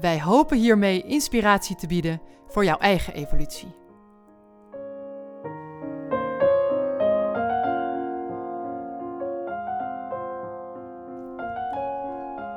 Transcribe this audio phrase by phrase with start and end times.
[0.00, 3.68] Wij hopen hiermee inspiratie te bieden voor jouw eigen evolutie.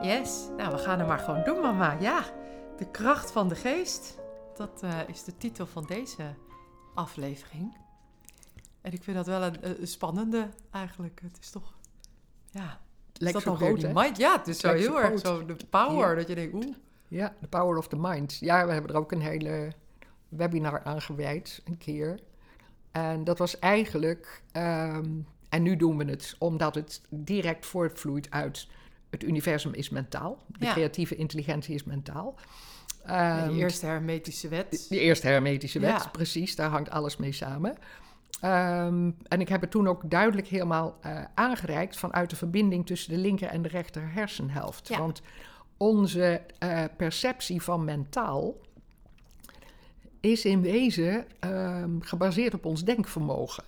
[0.02, 1.98] Yes, nou we gaan er maar gewoon doen, mama.
[2.00, 2.24] Ja,
[2.78, 4.20] de kracht van de geest.
[4.56, 6.36] Dat eh, is de titel van deze
[6.96, 7.78] aflevering.
[8.82, 11.20] En ik vind dat wel een, een spannende eigenlijk.
[11.24, 11.74] Het is toch,
[12.52, 12.80] ja,
[13.14, 14.18] Lijkt is zo dat dan weer groot, mind?
[14.18, 16.16] Ja, het is zo heel erg zo de power Ja.
[16.16, 16.76] dat je denkt, oeh.
[17.12, 18.38] Ja, The Power of the Mind.
[18.40, 19.72] Ja, we hebben er ook een hele
[20.30, 22.20] webinar aan gewijd, een keer.
[22.92, 25.10] En dat was eigenlijk, ehm,
[25.50, 28.68] en nu doen we het omdat het direct voortvloeit uit
[29.10, 30.44] het universum is mentaal.
[30.48, 30.72] De Ja.
[30.72, 32.36] creatieve intelligentie is mentaal.
[33.06, 34.86] Ja, Ehm, eerste hermetische wet.
[34.90, 36.10] De eerste hermetische wet, Ja.
[36.12, 37.78] precies, daar hangt alles mee samen.
[38.42, 43.14] Ehm, en ik heb het toen ook duidelijk helemaal eh, aangereikt vanuit de verbinding tussen
[43.14, 44.88] de linker en de rechter hersenhelft.
[44.88, 44.98] Ja.
[45.00, 45.22] Want
[45.82, 48.56] onze eh, perceptie van mentaal
[50.20, 53.64] is in wezen ehm, gebaseerd op ons denkvermogen.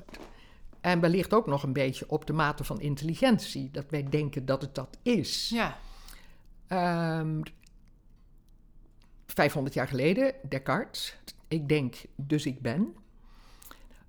[0.82, 4.62] En wellicht ook nog een beetje op de mate van intelligentie, dat wij denken dat
[4.62, 5.50] het dat is.
[5.50, 5.78] Ja,
[6.68, 7.42] Ehm
[9.26, 11.18] 500 jaar geleden, Descartes.
[11.48, 12.96] Ik denk, dus ik ben.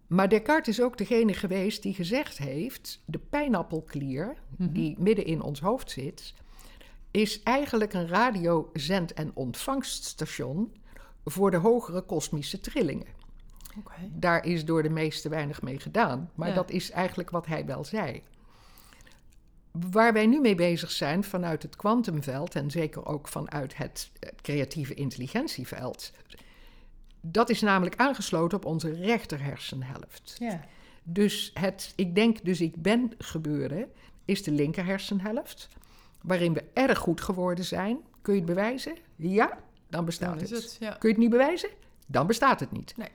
[0.07, 4.73] Maar Descartes is ook degene geweest die gezegd heeft: de pijnappelklier, Mhm.
[4.73, 6.35] die midden in ons hoofd zit,
[7.17, 10.75] is eigenlijk een radio-, zend- en ontvangststation
[11.25, 13.07] voor de hogere kosmische trillingen.
[14.11, 16.55] Daar is door de meesten weinig mee gedaan, maar Ja.
[16.55, 18.23] dat is eigenlijk wat hij wel zei.
[19.71, 24.11] Waar wij nu mee bezig zijn vanuit het kwantumveld en zeker ook vanuit het,
[24.43, 26.13] creatieve intelligentieveld,
[27.21, 30.37] dat is namelijk aangesloten op onze rechterhersenhelft.
[30.39, 30.65] Ja.
[31.03, 33.89] Dus het ik denk, dus ik ben gebeuren
[34.25, 35.69] is de linker hersenhelft,
[36.25, 37.99] waarin we erg goed geworden zijn.
[38.23, 38.97] Kun je het bewijzen?
[39.17, 39.59] Ja,
[39.89, 40.51] dan bestaat Dan het.
[40.51, 40.91] het, ja.
[40.91, 41.69] Kun je het niet bewijzen?
[42.07, 42.95] Dan bestaat het niet.
[42.97, 43.09] Nee.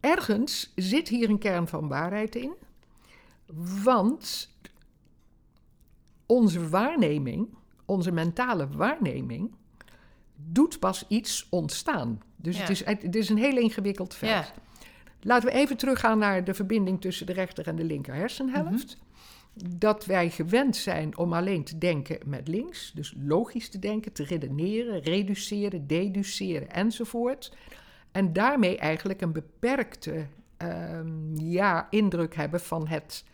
[0.00, 2.52] Ergens zit hier een kern van waarheid in,
[3.82, 4.50] want
[6.26, 7.48] onze waarneming,
[7.84, 9.54] onze mentale waarneming,
[10.36, 12.20] doet pas iets ontstaan.
[12.36, 12.60] Dus Ja.
[12.60, 14.30] het, is, het is een heel ingewikkeld veld.
[14.46, 14.52] Ja.
[15.20, 18.98] Laten we even teruggaan naar de verbinding tussen de rechter en de linker hersenhelft.
[19.66, 24.24] Dat wij gewend zijn om alleen te denken met links, dus logisch te denken, te
[24.24, 27.56] redeneren, reduceren, deduceren enzovoort.
[28.12, 30.26] En daarmee eigenlijk een beperkte
[30.56, 33.24] ehm, ja, indruk hebben van het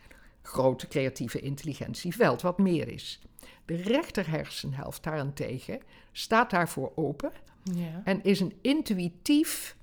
[0.41, 3.21] grote creatieve intelligentieveld, wat meer is.
[3.65, 5.79] De rechter hersenhelft daarentegen
[6.11, 7.31] staat daarvoor open
[7.63, 8.01] Ja.
[8.03, 9.75] en is een intuïtief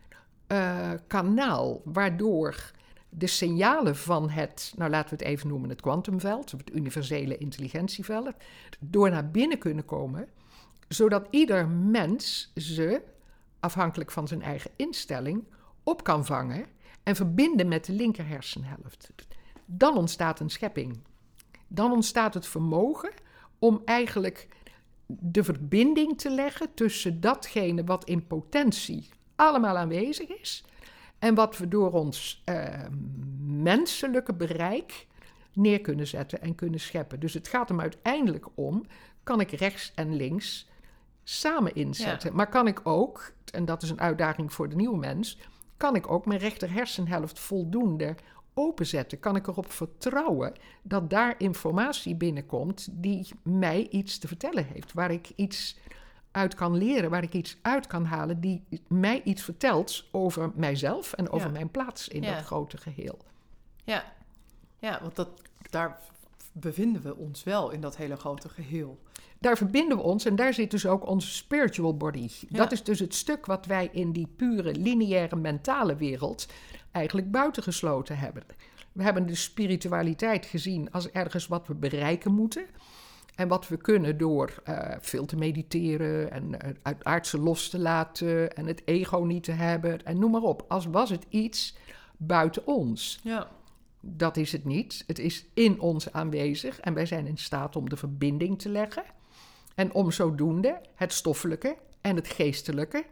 [0.47, 2.73] eh, kanaal waardoor
[3.15, 8.33] de signalen van het, nou laten we het even noemen, het kwantumveld, het universele intelligentieveld,
[8.79, 10.29] door naar binnen kunnen komen,
[10.89, 13.03] zodat ieder mens ze,
[13.61, 15.45] afhankelijk van zijn eigen instelling,
[15.83, 16.67] op kan vangen
[17.03, 19.11] en verbinden met de linker hersenhelft.
[19.65, 21.01] Dan ontstaat een schepping.
[21.69, 23.13] Dan ontstaat het vermogen
[23.59, 24.49] om eigenlijk
[25.07, 30.65] de verbinding te leggen tussen datgene wat in potentie allemaal aanwezig is
[31.23, 32.87] en wat we door ons eh,
[33.47, 35.07] menselijke bereik
[35.53, 37.21] neer kunnen zetten en kunnen scheppen.
[37.21, 38.85] Dus het gaat hem uiteindelijk om,
[39.23, 40.69] kan ik rechts en links
[41.23, 42.35] samen inzetten.
[42.35, 45.39] Maar kan ik ook, en dat is een uitdaging voor de nieuwe mens,
[45.77, 48.15] kan ik ook mijn rechter hersenhelft voldoende
[48.55, 49.21] openzetten?
[49.21, 50.53] Kan ik erop vertrouwen
[50.83, 55.77] dat daar informatie binnenkomt die mij iets te vertellen heeft, waar ik iets
[56.33, 61.13] uit kan leren, waar ik iets uit kan halen die mij iets vertelt over mijzelf
[61.13, 61.53] en over Ja.
[61.53, 62.35] mijn plaats in Ja.
[62.35, 63.19] dat grote geheel.
[63.85, 64.05] Ja.
[64.79, 65.29] ja, want dat,
[65.71, 65.99] daar
[66.53, 68.99] bevinden we ons wel in dat hele grote geheel.
[69.39, 72.29] Daar verbinden we ons en daar zit dus ook onze spiritual body.
[72.49, 72.57] Ja.
[72.57, 76.47] Dat is dus het stuk wat wij in die pure lineaire mentale wereld
[76.91, 78.43] eigenlijk buitengesloten hebben.
[78.93, 82.67] We hebben de spiritualiteit gezien als ergens wat we bereiken moeten.
[83.35, 87.79] En wat we kunnen door eh, veel te mediteren en eh, het aardse los te
[87.79, 90.65] laten en het ego niet te hebben en noem maar op.
[90.69, 91.77] Als was het iets
[92.17, 93.21] buiten ons.
[93.23, 93.49] Ja.
[94.01, 95.05] Dat is het niet.
[95.07, 99.05] Het is in ons aanwezig en wij zijn in staat om de verbinding te leggen.
[99.75, 103.05] En om zodoende het stoffelijke en het geestelijke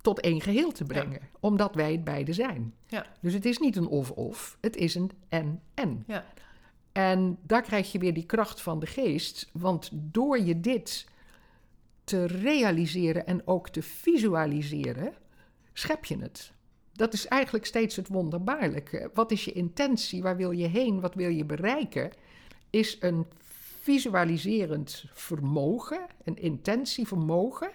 [0.00, 1.20] tot één geheel te brengen.
[1.40, 2.74] Omdat wij het beide zijn.
[2.86, 3.06] Ja.
[3.20, 6.04] Dus het is niet een of-of, het is een en-en.
[6.06, 6.24] Ja.
[6.96, 9.48] En daar krijg je weer die kracht van de geest.
[9.52, 11.06] Want door je dit
[12.04, 15.14] te realiseren en ook te visualiseren,
[15.72, 16.52] schep je het.
[16.92, 19.10] Dat is eigenlijk steeds het wonderbaarlijke.
[19.14, 20.22] Wat is je intentie?
[20.22, 21.00] Waar wil je heen?
[21.00, 22.10] Wat wil je bereiken?
[22.70, 23.26] Is een
[23.80, 27.70] visualiserend vermogen, een intentievermogen,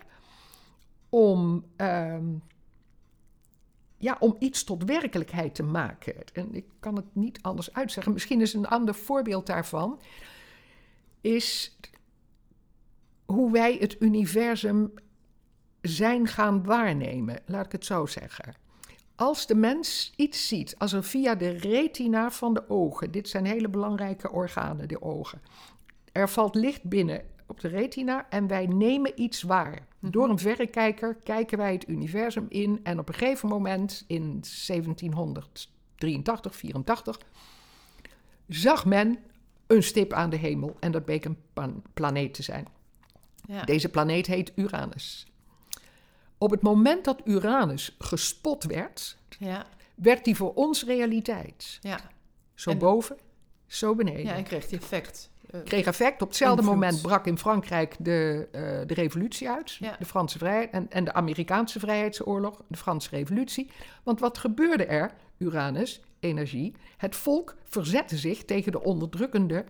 [1.09, 2.25] om, ehm,
[4.01, 6.15] ja, om iets tot werkelijkheid te maken.
[6.33, 8.13] En ik kan het niet anders uitzeggen.
[8.13, 10.01] Misschien is een ander voorbeeld daarvan,
[11.21, 11.77] is
[13.25, 14.93] hoe wij het universum
[15.81, 18.55] zijn gaan waarnemen, laat ik het zo zeggen.
[19.15, 23.45] Als de mens iets ziet, als er via de retina van de ogen, dit zijn
[23.45, 25.41] hele belangrijke organen, de ogen,
[26.11, 27.21] er valt licht binnen
[27.51, 29.87] op de retina en wij nemen iets waar.
[29.99, 36.55] Door een verrekijker kijken wij het universum in en op een gegeven moment in 1783,
[36.55, 37.19] 84
[38.47, 39.17] zag men
[39.67, 41.37] een stip aan de hemel en dat bleek een
[41.93, 42.67] planeet te zijn.
[43.45, 43.63] Ja.
[43.63, 45.25] Deze planeet heet Uranus.
[46.37, 49.65] Op het moment dat Uranus gespot werd, Ja.
[49.95, 51.77] werd die voor ons realiteit.
[51.81, 51.99] Ja.
[52.53, 53.17] Zo En- boven,
[53.67, 54.23] zo beneden.
[54.25, 55.30] ja, en kreeg die effect.
[55.51, 56.21] Eh, Kreeg effect.
[56.21, 56.79] Op hetzelfde Invloed.
[56.79, 59.71] moment brak in Frankrijk de, eh, de revolutie uit.
[59.71, 59.95] Ja.
[59.99, 63.71] De Franse vrijheid en, en de Amerikaanse vrijheidsoorlog, de Franse revolutie.
[64.03, 65.11] Want wat gebeurde er?
[65.37, 66.75] Uranus, energie.
[66.97, 69.65] Het volk verzette zich tegen de onderdrukkende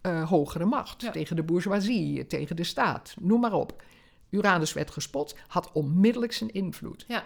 [0.00, 1.02] eh, hogere macht.
[1.02, 1.10] Ja.
[1.10, 3.82] Tegen de bourgeoisie, tegen de staat, noem maar op.
[4.30, 7.04] Uranus werd gespot, had onmiddellijk zijn invloed.
[7.08, 7.24] ja.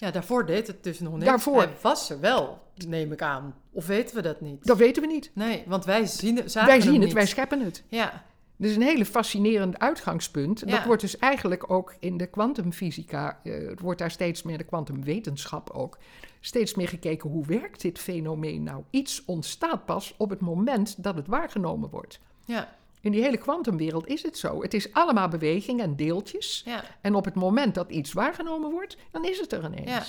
[0.00, 1.24] Ja, daarvoor deed het dus nog niet.
[1.24, 1.62] Daarvoor.
[1.62, 3.54] Hij was er wel, neem ik aan.
[3.72, 4.66] Of weten we dat niet?
[4.66, 5.30] Dat weten we niet.
[5.34, 7.12] Nee, want wij zien wij zien het, niet.
[7.12, 7.82] wij scheppen het.
[7.88, 8.24] Ja,
[8.58, 10.62] is een hele fascinerend uitgangspunt.
[10.66, 10.76] Ja.
[10.76, 14.64] Dat wordt dus eigenlijk ook in de kwantumfysica, eh, het wordt daar steeds meer, de
[14.64, 15.98] kwantumwetenschap ook,
[16.40, 18.82] steeds meer gekeken hoe werkt dit fenomeen nou.
[18.90, 22.20] Iets ontstaat pas op het moment dat het waargenomen wordt.
[22.44, 24.62] ja, In die hele kwantumwereld is het zo.
[24.62, 26.62] Het is allemaal beweging en deeltjes.
[26.66, 26.84] ja.
[27.00, 29.90] En op het moment dat iets waargenomen wordt, dan is het er ineens.
[29.90, 30.02] Ja.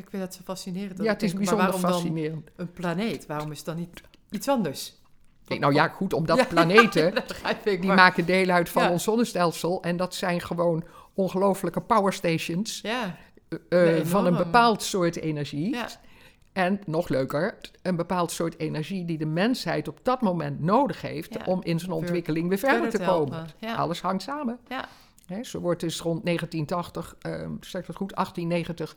[0.00, 0.96] Ik vind dat zo fascinerend.
[0.96, 2.44] dat Ja, het is denk, bijzonder waarom fascinerend.
[2.56, 3.26] dan een planeet?
[3.26, 4.00] Waarom is dan niet
[4.30, 4.92] iets anders?
[5.46, 7.34] Nee, nou ja, goed, omdat Ja, planeten, dat
[7.64, 9.82] die maar- maken deel uit van ons zonnestelsel.
[9.82, 10.84] En dat zijn gewoon
[11.14, 12.80] ongelooflijke powerstations.
[12.80, 13.16] Ja,
[13.70, 15.76] Ja, van een bepaald soort energie.
[16.52, 21.34] En nog leuker, een bepaald soort energie die de mensheid op dat moment nodig heeft
[21.34, 21.44] Ja.
[21.44, 23.46] om in zijn ontwikkeling weer verder, te komen.
[23.58, 23.74] Ja.
[23.74, 24.58] Alles hangt samen.
[24.68, 24.88] ja,
[25.42, 28.96] zo wordt dus rond 1980, ehm zeg ik dat goed, 1890,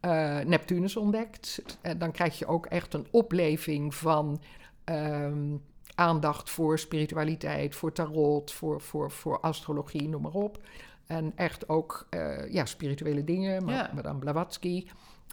[0.00, 1.62] eh, Neptunus ontdekt.
[1.80, 4.40] En dan krijg je ook echt een opleving van
[4.84, 5.56] ehm,
[5.94, 10.58] aandacht voor spiritualiteit, voor tarot, voor, voor, voor astrologie, noem maar op.
[11.06, 13.64] En echt ook eh, ja, spirituele dingen.
[13.64, 13.90] Maar, Ja.
[13.94, 14.86] Madame Blavatsky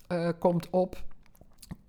[0.08, 1.04] eh, komt op.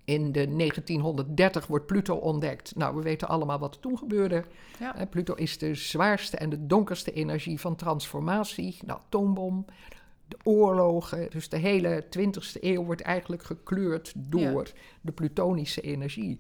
[0.04, 2.76] In de 1930 wordt Pluto ontdekt.
[2.76, 4.44] Nou, we weten allemaal wat er toen gebeurde.
[4.78, 5.06] ja.
[5.10, 8.78] Pluto is de zwaarste en de donkerste energie van transformatie.
[8.84, 9.64] De atoombom,
[10.28, 11.31] de oorlogen.
[11.31, 16.38] Dus de hele 20e eeuw wordt eigenlijk gekleurd door de plutonische energie.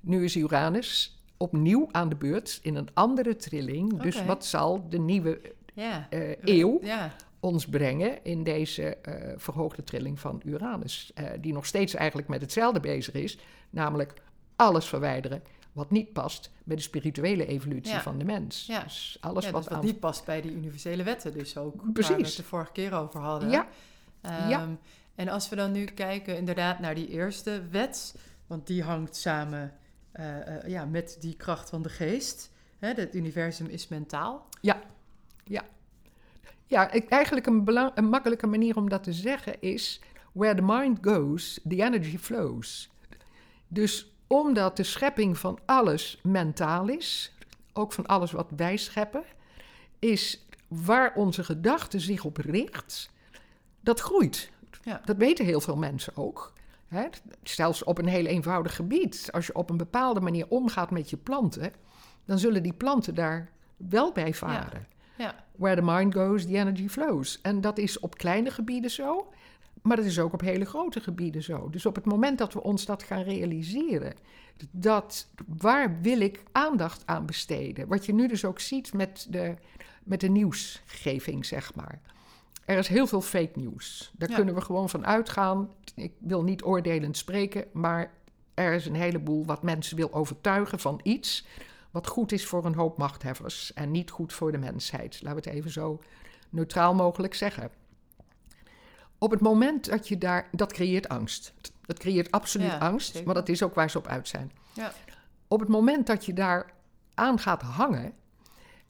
[0.00, 4.02] Nu is Uranus opnieuw aan de beurt in een andere trilling.
[4.02, 5.40] Dus wat zal de nieuwe
[5.74, 11.10] eh, eeuw Ja, ons brengen in deze eh, verhoogde trilling van Uranus?
[11.14, 13.38] eh, die nog steeds eigenlijk met hetzelfde bezig is,
[13.70, 14.12] namelijk
[14.56, 15.42] alles verwijderen
[15.72, 18.00] wat niet past bij de spirituele evolutie Ja.
[18.02, 18.66] van de mens.
[18.66, 18.82] Ja.
[18.82, 19.84] Dus alles ja, wat, dus wat aan...
[19.84, 21.76] niet past bij die universele wetten dus ook.
[21.76, 22.26] Waar we Precies.
[22.26, 23.50] het de vorige keer over hadden.
[23.50, 23.68] Ja.
[24.20, 24.68] Ehm, Ja.
[25.14, 28.14] En als we dan nu kijken inderdaad naar die eerste wet,
[28.46, 29.72] want die hangt samen
[30.12, 30.26] eh,
[30.66, 32.50] ja, met die kracht van de geest.
[32.78, 34.48] Hè, het universum is mentaal.
[34.60, 34.82] Ja,
[36.68, 40.00] ik- eigenlijk een, belang- een makkelijke manier om dat te zeggen is...
[40.32, 42.90] Where the mind goes, the energy flows.
[43.68, 47.34] Dus omdat de schepping van alles mentaal is...
[47.72, 49.24] ook van alles wat wij scheppen...
[49.98, 53.10] is waar onze gedachte zich op richt...
[53.80, 54.50] dat groeit.
[54.82, 55.00] Ja.
[55.04, 56.52] Dat weten heel veel mensen ook.
[56.88, 57.06] Hè?
[57.42, 59.28] Zelfs op een heel eenvoudig gebied.
[59.32, 61.72] Als je op een bepaalde manier omgaat met je planten...
[62.24, 64.86] dan zullen die planten daar wel bij varen.
[64.90, 64.96] Ja,
[65.56, 67.40] Where the mind goes, the energy flows.
[67.42, 69.32] En dat is op kleine gebieden zo,
[69.82, 71.70] maar dat is ook op hele grote gebieden zo.
[71.70, 74.14] Dus op het moment dat we ons dat gaan realiseren,
[74.70, 77.88] dat waar wil ik aandacht aan besteden?
[77.88, 79.54] Wat je nu dus ook ziet met de,
[80.04, 82.00] met de nieuwsgeving, zeg maar.
[82.64, 84.12] Er is heel veel fake nieuws.
[84.16, 84.34] Daar Ja.
[84.34, 85.70] kunnen we gewoon van uitgaan.
[85.94, 88.12] Ik wil niet oordelend spreken, maar
[88.54, 91.46] er is een heleboel wat mensen wil overtuigen van iets
[91.90, 95.22] wat goed is voor een hoop machtheffers en niet goed voor de mensheid.
[95.22, 96.00] Laten we het even zo
[96.50, 97.70] neutraal mogelijk zeggen.
[99.18, 101.54] Op het moment dat je daar, dat creëert angst.
[101.86, 103.26] Dat creëert absoluut Ja, angst, zeker.
[103.26, 104.52] maar dat is ook waar ze op uit zijn.
[104.72, 104.92] Ja.
[105.48, 106.72] Op het moment dat je daar
[107.14, 108.12] aan gaat hangen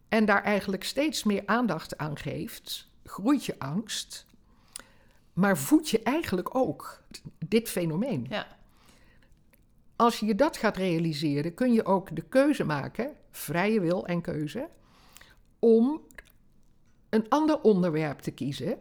[0.09, 4.26] en daar eigenlijk steeds meer aandacht aan geeft, groeit je angst,
[5.33, 7.02] maar voed je eigenlijk ook
[7.38, 8.26] dit fenomeen.
[8.31, 8.47] Ja.
[9.99, 14.69] Als je dat gaat realiseren, kun je ook de keuze maken, vrije wil en keuze,
[15.59, 16.00] om
[17.09, 18.78] een ander onderwerp te kiezen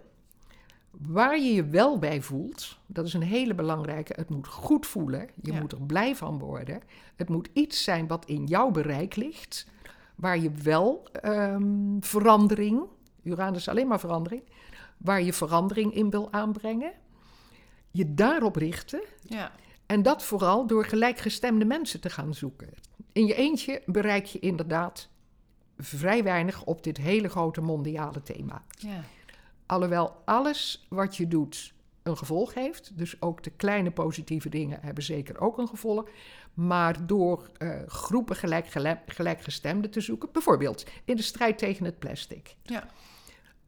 [0.92, 2.78] waar je je wel bij voelt.
[2.86, 4.14] Dat is een hele belangrijke.
[4.16, 5.30] Het moet goed voelen.
[5.42, 5.60] Je Ja.
[5.60, 6.82] moet er blij van worden.
[7.16, 9.68] Het moet iets zijn wat in jouw bereik ligt,
[10.16, 12.82] waar je wel ehm, verandering,
[13.24, 14.44] Uranus is alleen maar verandering,
[14.98, 16.92] waar je verandering in wil aanbrengen.
[17.92, 19.52] Je daarop richten Ja.
[19.88, 22.70] En dat vooral door gelijkgestemde mensen te gaan zoeken.
[23.12, 25.10] In je eentje bereik je inderdaad
[25.78, 28.64] vrij weinig op dit hele grote mondiale thema.
[28.70, 29.04] Ja.
[29.66, 32.98] Alhoewel alles wat je doet een gevolg heeft.
[32.98, 36.10] Dus ook de kleine positieve dingen hebben zeker ook een gevolg.
[36.54, 42.00] Maar door eh, groepen gelijk, gelijk, gelijkgestemden te zoeken, bijvoorbeeld in de strijd tegen het
[42.00, 42.56] plastic.
[42.64, 42.88] Ja.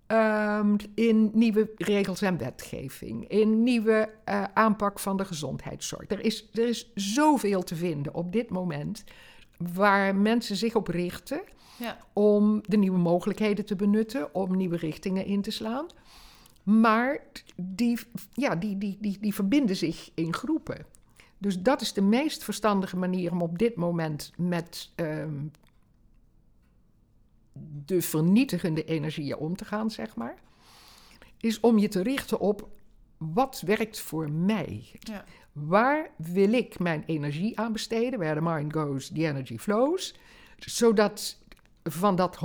[0.10, 6.08] Ehm, in nieuwe regels en wetgeving, in nieuwe eh, aanpak van de gezondheidszorg.
[6.08, 9.04] Er is, er is zoveel te vinden op dit moment
[9.74, 11.42] waar mensen zich op richten
[11.78, 11.98] Ja.
[12.14, 15.86] om de nieuwe mogelijkheden te benutten, om nieuwe richtingen in te slaan.
[16.64, 17.20] Maar
[17.56, 18.00] die,
[18.34, 20.86] ja, die, die, die, die verbinden zich in groepen.
[21.38, 25.46] Dus dat is de meest verstandige manier om op dit moment met ehm,
[27.86, 30.38] de vernietigende energieën om te gaan, zeg maar.
[31.38, 32.70] Is om je te richten op
[33.18, 34.92] wat werkt voor mij.
[35.00, 35.24] Ja.
[35.52, 38.20] Waar wil ik mijn energie aan besteden?
[38.20, 40.16] Where the mind goes, the energy flows.
[40.58, 41.38] Zodat
[41.84, 42.38] van dat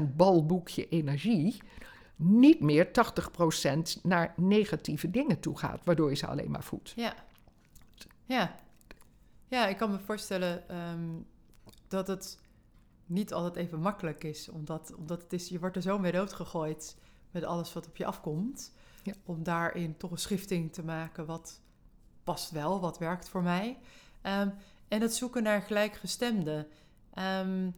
[0.00, 1.56] 100% balboekje energie
[2.16, 6.92] niet meer 80% naar negatieve dingen toe gaat, waardoor je ze alleen maar voedt.
[6.96, 7.14] Ja.
[8.24, 8.54] Ja.
[9.48, 11.08] Ja, ik kan me voorstellen ehm,
[11.88, 12.38] dat het
[13.08, 14.48] niet altijd even makkelijk is.
[14.48, 16.96] Omdat, omdat het is, je wordt er zo mee doodgegooid
[17.30, 18.72] met alles wat op je afkomt.
[19.02, 19.12] Ja.
[19.24, 21.60] Om daarin toch een schifting te maken wat
[22.24, 23.78] past wel, wat werkt voor mij.
[24.22, 24.50] Ehm,
[24.88, 26.66] en het zoeken naar gelijkgestemden.
[27.14, 27.70] Ehm,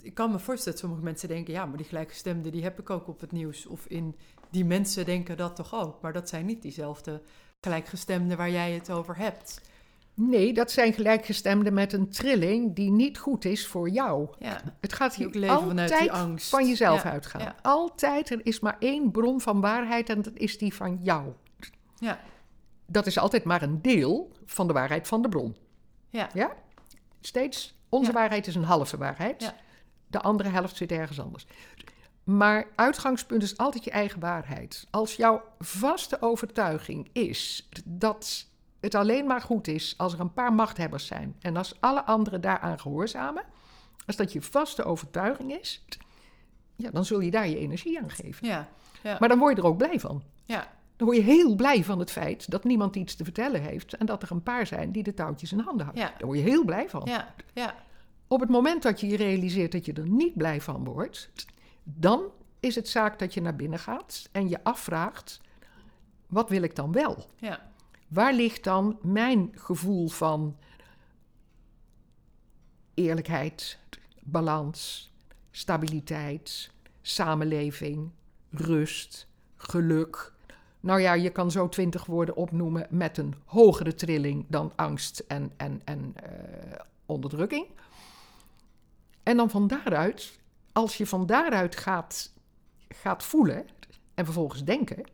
[0.00, 1.52] ik kan me voorstellen dat sommige mensen denken...
[1.52, 3.66] ja, maar die gelijkgestemden die heb ik ook op het nieuws.
[3.66, 4.16] Of in
[4.50, 6.00] die mensen denken dat toch ook.
[6.00, 7.22] Maar dat zijn niet diezelfde
[7.60, 9.60] gelijkgestemden waar jij het over hebt.
[10.18, 14.28] Nee, dat zijn gelijkgestemden met een trilling die niet goed is voor jou.
[14.38, 16.48] Ja, Het gaat hier leven vanuit die altijd angst.
[16.50, 17.40] van jezelf Ja, uitgaan.
[17.40, 17.54] ja.
[17.62, 21.32] Altijd, er is maar één bron van waarheid en dat is die van jou.
[21.98, 22.18] Ja.
[22.86, 25.56] Dat is altijd maar een deel van de waarheid van de bron.
[26.10, 26.28] Ja.
[26.34, 26.52] Ja?
[27.20, 29.42] Steeds, onze waarheid is een halve waarheid.
[29.42, 29.54] Ja.
[30.06, 31.46] De andere helft zit ergens anders.
[32.24, 34.86] Maar uitgangspunt is altijd je eigen waarheid.
[34.90, 38.46] Als jouw vaste overtuiging is dat
[38.80, 42.40] het alleen maar goed is als er een paar machthebbers zijn en als alle anderen
[42.40, 43.42] daaraan gehoorzamen,
[44.06, 45.84] als dat je vaste overtuiging is,
[46.76, 48.46] ja, dan zul je daar je energie aan geven.
[48.46, 48.68] Ja,
[49.02, 50.22] ja, Maar dan word je er ook blij van.
[50.44, 53.96] ja, Dan word je heel blij van het feit dat niemand iets te vertellen heeft
[53.96, 56.04] en dat er een paar zijn die de touwtjes in handen houden.
[56.04, 56.10] Ja.
[56.18, 57.02] Daar word je heel blij van.
[57.04, 57.74] ja, ja,
[58.28, 61.30] Op het moment dat je je realiseert dat je er niet blij van wordt,
[61.82, 62.22] dan
[62.60, 65.40] is het zaak dat je naar binnen gaat en je afvraagt:
[66.26, 67.24] wat wil ik dan wel?
[67.36, 67.70] ja,
[68.08, 70.56] Waar ligt dan mijn gevoel van
[72.94, 73.78] eerlijkheid,
[74.22, 75.10] balans,
[75.50, 76.70] stabiliteit,
[77.02, 78.10] samenleving,
[78.50, 80.32] rust, geluk?
[80.80, 85.52] Nou ja, je kan zo twintig woorden opnoemen met een hogere trilling dan angst en,
[85.56, 87.66] en, en eh, onderdrukking.
[89.22, 90.38] En dan van daaruit,
[90.72, 92.32] als je van daaruit gaat,
[92.88, 93.66] gaat voelen
[94.14, 95.04] en vervolgens denken,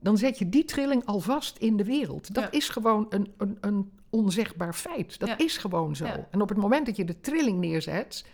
[0.00, 2.34] dan zet je die trilling alvast in de wereld.
[2.34, 2.50] Dat Ja.
[2.50, 5.18] is gewoon een, een, een onzegbaar feit.
[5.18, 5.38] Dat Ja.
[5.38, 6.04] is gewoon zo.
[6.06, 6.26] Ja.
[6.30, 8.24] En op het moment dat je de trilling neerzet,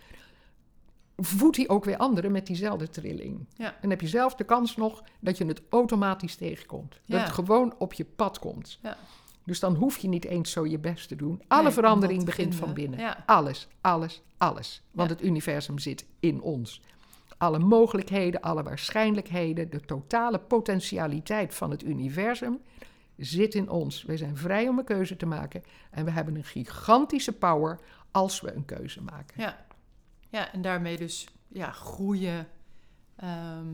[1.17, 3.45] voedt hij ook weer anderen met diezelfde trilling.
[3.55, 3.65] Ja.
[3.65, 6.99] En dan heb je zelf de kans nog dat je het automatisch tegenkomt.
[7.05, 8.79] Dat het gewoon op je pad komt.
[8.81, 8.97] Ja.
[9.45, 11.41] Dus dan hoef je niet eens zo je best te doen.
[11.47, 12.99] Alle Nee, verandering begint van binnen.
[12.99, 13.23] Ja.
[13.25, 14.81] Alles, alles, alles.
[14.91, 16.81] Want het universum zit in ons.
[17.37, 22.59] Alle mogelijkheden, alle waarschijnlijkheden, de totale potentialiteit van het universum
[23.17, 24.03] zit in ons.
[24.03, 25.63] We zijn vrij om een keuze te maken.
[25.91, 27.79] En we hebben een gigantische power
[28.11, 29.41] als we een keuze maken.
[29.41, 29.65] ja.
[30.29, 32.47] Ja, en daarmee dus ja, groeien.
[33.15, 33.65] ehm,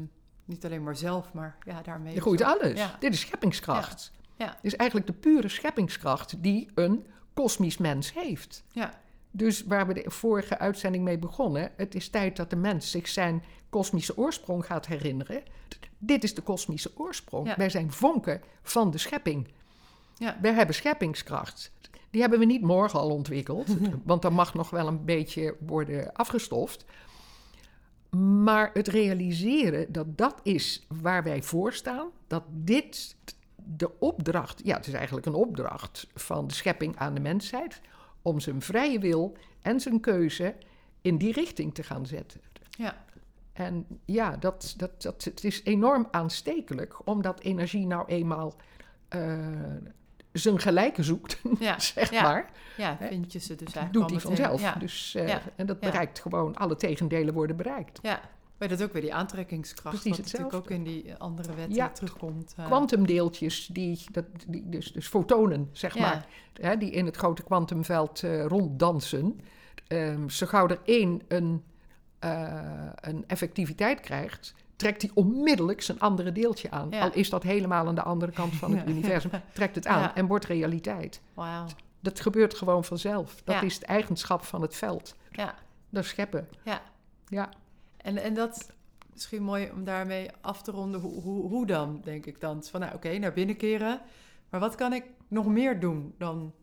[0.45, 2.13] niet alleen maar zelf, maar ja, daarmee.
[2.13, 2.79] Je groeit dus alles.
[2.79, 4.11] Ja, Dit is scheppingskracht.
[4.37, 4.45] Ja.
[4.47, 8.63] Dit is eigenlijk de pure scheppingskracht die een kosmisch mens heeft.
[8.71, 8.93] ja,
[9.35, 13.07] Dus waar we de vorige uitzending mee begonnen, het is tijd dat de mens zich
[13.07, 15.43] zijn kosmische oorsprong gaat herinneren.
[15.97, 17.47] Dit is de kosmische oorsprong.
[17.47, 17.55] Ja.
[17.57, 19.47] Wij zijn vonken van de schepping.
[20.17, 20.37] Ja.
[20.41, 21.71] Wij hebben scheppingskracht.
[22.09, 23.67] Die hebben we niet morgen al ontwikkeld,
[24.03, 26.85] want dan mag nog wel een beetje worden afgestoft.
[28.43, 33.15] Maar het realiseren dat dat is waar wij voor staan, dat dit
[33.55, 37.81] de opdracht, ja, het is eigenlijk een opdracht van de schepping aan de mensheid,
[38.23, 40.55] om zijn vrije wil en zijn keuze
[41.01, 42.41] in die richting te gaan zetten.
[42.69, 43.05] Ja.
[43.53, 48.53] En ja, dat, dat, dat, het is enorm aanstekelijk, omdat energie nou eenmaal
[49.07, 49.37] eh,
[50.31, 51.79] zijn gelijke zoekt, Ja.
[51.79, 52.21] zeg Ja.
[52.21, 52.51] maar.
[52.77, 54.19] Ja, vind je ze dus eigenlijk Doet meteen.
[54.19, 54.61] vanzelf.
[54.61, 54.73] Ja.
[54.75, 55.35] Dus, eh.
[55.55, 57.99] En dat bereikt gewoon, alle tegendelen worden bereikt.
[58.01, 58.21] ja.
[58.69, 59.95] Maar dat ook weer die aantrekkingskracht.
[60.01, 61.89] Precies wat natuurlijk ook in die andere wetten Ja.
[61.89, 62.53] terugkomt.
[62.57, 62.65] eh.
[62.65, 66.01] Kwantumdeeltjes, die, dat, die, dus, dus fotonen, zeg Ja.
[66.01, 69.39] maar, hè, die in het grote kwantumveld eh, ronddansen.
[69.87, 71.63] Ehm, zo gauw er één een,
[72.19, 76.87] eh, een effectiviteit krijgt, trekt hij onmiddellijk zijn andere deeltje aan.
[76.89, 77.01] Ja.
[77.01, 80.27] Al is dat helemaal aan de andere kant van het universum, trekt het aan en
[80.27, 81.21] wordt realiteit.
[81.33, 81.65] Wauw.
[81.99, 83.41] Dat gebeurt gewoon vanzelf.
[83.43, 85.15] Dat is het eigenschap van het veld.
[85.31, 85.55] Ja.
[85.89, 86.47] Dat scheppen.
[86.63, 86.81] Ja.
[87.27, 87.49] Ja.
[88.03, 88.71] En, en dat
[89.13, 90.99] misschien mooi om daarmee af te ronden.
[90.99, 92.63] Hoe, hoe, hoe dan, denk ik dan?
[92.63, 94.01] Van, nou, oké, naar binnen keren.
[94.49, 96.53] Maar wat kan ik nog meer doen dan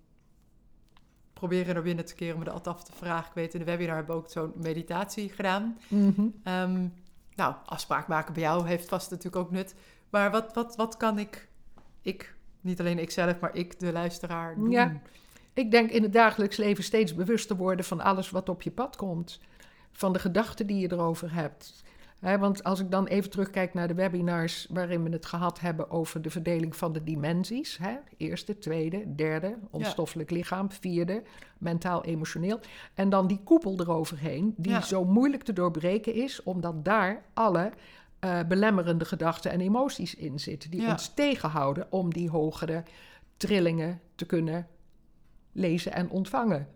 [1.32, 3.28] proberen naar binnen te keren, me dat af te vragen?
[3.28, 5.78] Ik weet, in de webinar hebben we ook zo'n meditatie gedaan.
[5.88, 6.26] Mhm.
[6.42, 6.86] Ehm,
[7.34, 9.74] nou, afspraak maken bij jou heeft vast natuurlijk ook nut.
[10.10, 11.48] Maar wat, wat, wat kan ik,
[12.02, 14.70] ik, niet alleen ikzelf, maar ik, de luisteraar, doen?
[14.70, 15.00] Ja.
[15.52, 18.96] Ik denk in het dagelijks leven steeds bewuster worden van alles wat op je pad
[18.96, 19.40] komt.
[19.92, 21.82] Van de gedachten die je erover hebt.
[22.20, 26.22] Want als ik dan even terugkijk naar de webinars waarin we het gehad hebben over
[26.22, 27.78] de verdeling van de dimensies.
[28.16, 31.22] Eerste, tweede, derde, onstoffelijk lichaam, vierde,
[31.58, 32.60] mentaal-emotioneel.
[32.94, 34.80] En dan die koepel eroverheen, die Ja.
[34.80, 37.72] zo moeilijk te doorbreken is, omdat daar alle
[38.18, 40.70] eh, belemmerende gedachten en emoties in zitten.
[40.70, 40.90] Die Ja.
[40.90, 42.82] ons tegenhouden om die hogere
[43.36, 44.66] trillingen te kunnen
[45.52, 46.68] lezen en ontvangen.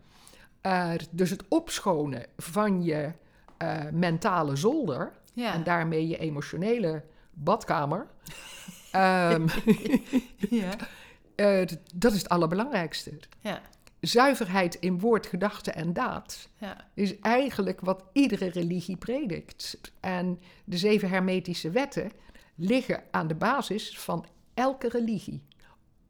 [1.10, 3.12] Dus het opschonen van je
[3.56, 5.52] eh, mentale zolder Ja.
[5.52, 8.06] en daarmee je emotionele badkamer.
[8.90, 9.46] ehm,
[10.50, 10.70] ja.
[11.34, 13.18] eh, dat is het allerbelangrijkste.
[13.40, 13.60] Ja.
[14.00, 16.48] Zuiverheid in woord, gedachte en daad
[16.94, 19.92] is eigenlijk wat iedere religie predikt.
[20.00, 22.10] En de zeven hermetische wetten
[22.54, 25.42] liggen aan de basis van elke religie.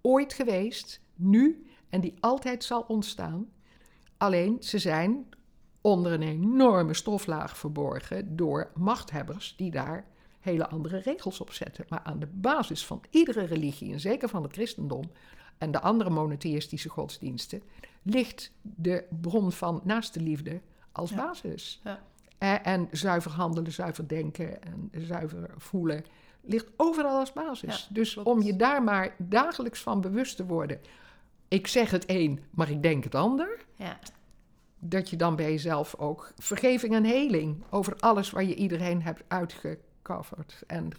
[0.00, 3.48] Ooit geweest, nu en die altijd zal ontstaan.
[4.24, 5.26] Alleen ze zijn
[5.80, 10.04] onder een enorme stoflaag verborgen door machthebbers die daar
[10.40, 11.84] hele andere regels op zetten.
[11.88, 15.10] Maar aan de basis van iedere religie, en zeker van het christendom
[15.58, 17.62] en de andere monotheïstische godsdiensten,
[18.02, 20.60] ligt de bron van naaste liefde
[20.92, 21.16] als Ja.
[21.16, 21.80] basis.
[21.84, 22.02] Ja.
[22.38, 26.04] En, en zuiver handelen, zuiver denken en zuiver voelen
[26.40, 27.86] ligt overal als basis.
[27.88, 30.80] Ja, dus om je daar maar dagelijks van bewust te worden.
[31.48, 33.64] Ik zeg het een, maar ik denk het ander.
[33.76, 33.98] Ja.
[34.86, 39.22] Dat je dan bij jezelf ook vergeving en heling over alles waar je iedereen hebt
[39.28, 40.90] uitgecoverd en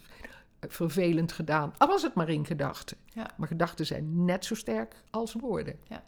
[0.60, 1.74] vervelend gedaan.
[1.78, 2.96] Al was het maar in gedachten.
[3.04, 3.30] Ja.
[3.36, 5.78] Maar gedachten zijn net zo sterk als woorden.
[5.88, 6.04] Ja.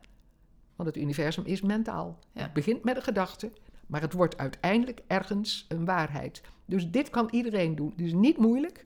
[0.77, 2.19] Want het universum is mentaal.
[2.33, 2.43] Ja.
[2.43, 3.53] Het begint met een gedachte,
[3.87, 6.43] maar het wordt uiteindelijk ergens een waarheid.
[6.65, 7.91] Dus dit kan iedereen doen.
[7.91, 8.85] Het is niet moeilijk.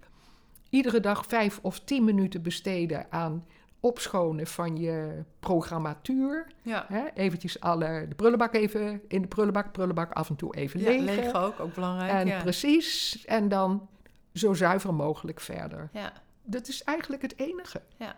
[0.68, 3.46] Iedere dag vijf of tien minuten besteden aan
[3.82, 6.46] opschonen van je programmatuur.
[6.62, 6.84] Ja.
[6.88, 7.04] Hè?
[7.14, 11.04] Eventjes alle, de prullenbak even in de prullenbak, prullenbak af en toe even Ja, legen.
[11.04, 12.10] leeg ook, ook belangrijk.
[12.12, 12.40] En ja.
[12.42, 13.88] precies, en dan
[14.32, 15.88] zo zuiver mogelijk verder.
[15.92, 16.12] Ja.
[16.42, 17.82] Dat is eigenlijk het enige.
[17.98, 18.16] Ja.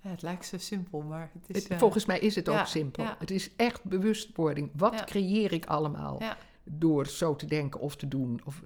[0.00, 1.62] ja, het lijkt zo simpel, maar het is...
[1.62, 3.04] Het- eh, Volgens mij is het ook simpel.
[3.18, 4.70] Het is echt bewustwording.
[4.74, 6.22] Wat creëer ik allemaal
[6.64, 8.40] door zo te denken of te doen?
[8.44, 8.62] Of,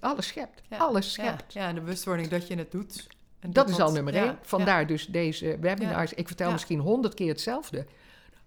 [0.00, 0.62] alles schept.
[0.78, 1.52] Alles schept.
[1.52, 3.06] Ja, en de bewustwording dat je het doet.
[3.40, 4.38] En Dat is al nummer ja, één.
[4.42, 6.12] Vandaar dus deze webinars.
[6.14, 6.52] Ik vertel Ja.
[6.52, 7.86] misschien honderd keer hetzelfde.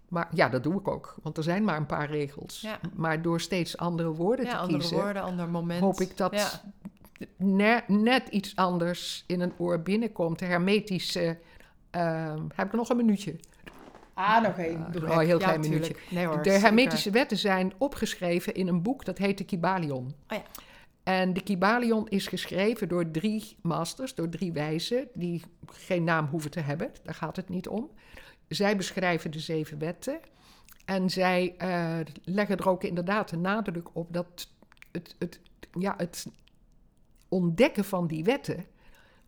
[0.08, 1.14] Maar ja, dat doe ik ook.
[1.22, 2.60] Want er zijn maar een paar regels.
[2.60, 2.78] Ja.
[2.94, 4.96] Maar door steeds andere woorden Ja, te andere kiezen...
[4.96, 5.80] woorden, ander moment.
[5.80, 6.48] hoop ik dat Ja.
[7.36, 10.38] ne- net iets anders in een oor binnenkomt.
[10.38, 11.38] De hermetische...
[11.90, 13.36] ehm, heb ik nog een minuutje?
[14.14, 14.76] Ah, nog één.
[14.96, 15.26] Oh, gek.
[15.26, 15.96] heel Ja, klein minuutje.
[16.10, 16.60] Nee hoor, de zeker.
[16.64, 20.04] hermetische wetten zijn opgeschreven in een boek dat heet de Kybalion.
[20.28, 20.42] Oh ja.
[21.10, 26.50] En de Kybalion is geschreven door drie masters, door drie wijzen, die geen naam hoeven
[26.50, 27.90] te hebben, daar gaat het niet om.
[28.48, 30.20] Zij beschrijven de zeven wetten
[30.84, 34.48] en zij eh, leggen er ook inderdaad de nadruk op dat
[34.92, 35.40] het, het,
[35.78, 36.26] ja, het
[37.28, 38.64] ontdekken van die wetten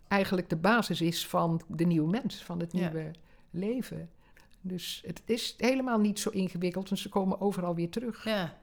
[0.08, 2.78] eigenlijk de basis is van de nieuwe mens, van het Ja.
[2.78, 3.10] nieuwe
[3.50, 4.10] leven.
[4.60, 8.24] Dus het is helemaal niet zo ingewikkeld en ze komen overal weer terug.
[8.24, 8.60] Ja,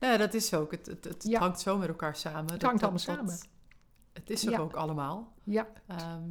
[0.00, 0.70] ja dat is ook.
[0.70, 1.38] Het, het, het Ja.
[1.40, 2.52] hangt zo met elkaar samen.
[2.52, 3.38] Het hangt allemaal samen.
[4.12, 4.58] Het is er Ja.
[4.58, 5.32] ook allemaal.
[5.44, 6.22] Ja, Ehm,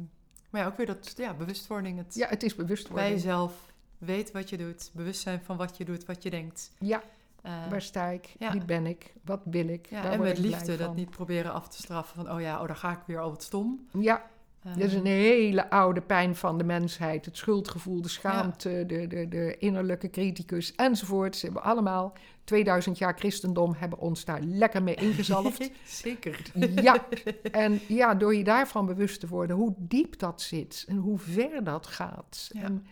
[0.50, 1.98] maar ja, ook weer dat ja, bewustwording.
[1.98, 3.08] Het ja het is bij bewustwording.
[3.10, 4.90] jezelf weet wat je doet.
[4.94, 6.72] Bewust zijn van wat je doet, wat je denkt.
[6.78, 7.02] Ja,
[7.42, 8.34] Eh, waar sta ik?
[8.38, 8.52] ja.
[8.52, 9.12] Wie ben ik?
[9.24, 9.86] Wat wil ik?
[9.86, 12.34] ja, en met liefde dat niet proberen af te straffen van...
[12.34, 13.88] oh ja, oh, daar ga ik weer, oh wat stom.
[13.92, 14.30] Ja,
[14.62, 17.24] Dat is een hele oude pijn van de mensheid.
[17.24, 21.36] Het schuldgevoel, de schaamte, de, de, de innerlijke criticus enzovoort.
[21.36, 22.12] Ze hebben allemaal
[22.44, 25.70] 2000 jaar christendom hebben ons daar lekker mee ingezalfd.
[25.84, 26.42] Zeker.
[26.82, 27.06] Ja,
[27.50, 31.64] en ja, door je daarvan bewust te worden hoe diep dat zit en hoe ver
[31.64, 32.50] dat gaat.
[32.52, 32.62] Ja.
[32.62, 32.86] En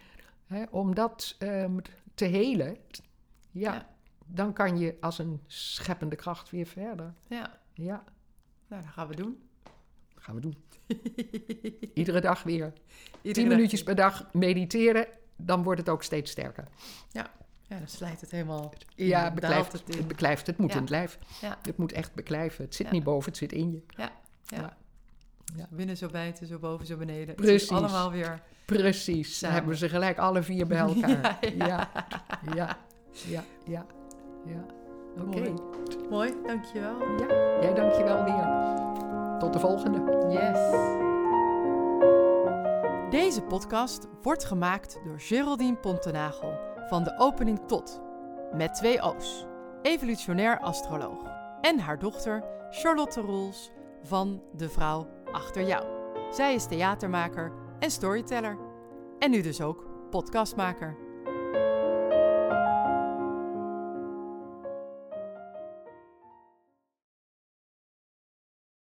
[0.46, 1.76] hè, om dat ehm,
[2.14, 2.76] te helen,
[3.50, 3.88] ja, Ja.
[4.26, 7.14] dan kan je als een scheppende kracht weer verder.
[7.28, 8.04] Ja, Ja,
[8.68, 9.42] nou, dat gaan we doen.
[10.28, 10.56] Gaan we doen.
[11.94, 12.72] Iedere dag weer.
[13.16, 16.68] Iedere Tien dag- minuutjes per dag mediteren, dan wordt het ook steeds sterker.
[17.10, 17.26] Ja,
[17.68, 19.06] dan slijt het helemaal in.
[19.06, 20.74] Ja, beklijft, het het, beklijft, het moet Ja.
[20.76, 21.18] in het lijf.
[21.40, 21.58] Ja.
[21.62, 22.64] Het moet echt beklijven.
[22.64, 22.92] Het zit Ja.
[22.92, 23.82] niet boven, het zit in je.
[23.88, 24.10] Ja.
[24.44, 24.76] Ja.
[25.56, 25.66] Ja.
[25.70, 27.34] Binnen, zo buiten, zo boven, zo beneden.
[27.34, 27.70] Precies.
[27.70, 28.42] allemaal weer...
[28.64, 29.54] Precies, dan Samen.
[29.54, 31.38] hebben we ze gelijk alle vier bij elkaar.
[31.56, 31.90] Ja, ja,
[32.54, 32.76] ja,
[33.26, 33.86] ja, ja.
[34.46, 34.64] ja.
[35.22, 35.54] Oké, Mooi.
[36.10, 37.00] Mooi, dankjewel.
[37.18, 37.26] ja,
[37.62, 38.87] jij dankjewel weer.
[39.38, 39.98] Tot de volgende.
[40.28, 40.58] Yes.
[43.10, 46.52] Deze podcast wordt gemaakt door Geraldine Pontenagel
[46.88, 48.00] van de opening tot,
[48.52, 49.46] met twee O's,
[49.82, 51.18] evolutionair astroloog,
[51.60, 53.70] en haar dochter Charlotte Roels
[54.02, 55.84] van De Vrouw Achter Jou.
[56.32, 58.58] Zij is theatermaker en storyteller.
[59.18, 61.07] En nu dus ook podcastmaker.